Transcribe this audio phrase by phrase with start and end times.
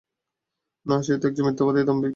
[0.85, 2.09] না, সে তো একজন মিথ্যাবাদী, দাম্ভিক।